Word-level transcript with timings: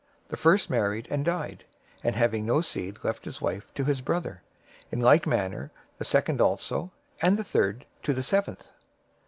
The 0.29 0.35
first 0.35 0.67
married 0.67 1.07
and 1.11 1.23
died, 1.23 1.63
and 2.03 2.15
having 2.15 2.43
no 2.43 2.61
seed 2.61 2.97
left 3.03 3.23
his 3.23 3.39
wife 3.39 3.71
to 3.75 3.83
his 3.83 4.01
brother. 4.01 4.41
022:026 4.87 4.93
In 4.93 4.99
like 5.01 5.27
manner 5.27 5.69
the 5.99 6.05
second 6.05 6.41
also, 6.41 6.89
and 7.21 7.37
the 7.37 7.43
third, 7.43 7.85
to 8.01 8.11
the 8.13 8.23
seventh. 8.23 8.71